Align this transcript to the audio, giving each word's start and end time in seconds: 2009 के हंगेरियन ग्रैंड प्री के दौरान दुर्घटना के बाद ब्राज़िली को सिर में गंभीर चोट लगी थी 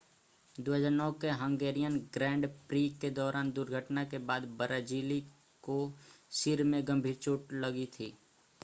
2009 0.55 1.09
के 1.21 1.29
हंगेरियन 1.41 1.97
ग्रैंड 2.13 2.47
प्री 2.69 2.81
के 3.01 3.09
दौरान 3.11 3.51
दुर्घटना 3.51 4.03
के 4.05 4.17
बाद 4.25 4.47
ब्राज़िली 4.57 5.21
को 5.63 5.77
सिर 6.33 6.63
में 6.65 6.81
गंभीर 6.87 7.15
चोट 7.21 7.53
लगी 7.55 7.85
थी 7.93 8.13